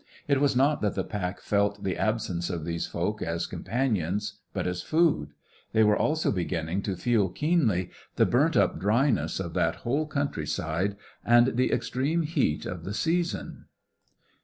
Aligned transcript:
It 0.27 0.41
was 0.41 0.55
not 0.55 0.81
that 0.81 0.95
the 0.95 1.03
pack 1.03 1.39
felt 1.41 1.83
the 1.83 1.95
absence 1.95 2.49
of 2.49 2.65
these 2.65 2.87
folk 2.87 3.21
as 3.21 3.45
companions, 3.45 4.39
but 4.51 4.65
as 4.65 4.81
food. 4.81 5.33
They 5.73 5.83
were 5.83 5.95
also 5.95 6.31
beginning 6.31 6.81
to 6.89 6.95
feel 6.95 7.29
keenly 7.29 7.91
the 8.15 8.25
burnt 8.25 8.57
up 8.57 8.79
dryness 8.79 9.39
of 9.39 9.53
that 9.53 9.75
whole 9.85 10.07
countryside 10.07 10.95
and 11.23 11.55
the 11.55 11.71
extreme 11.71 12.23
heat 12.23 12.65
of 12.65 12.83
the 12.83 12.95
season. 12.95 13.65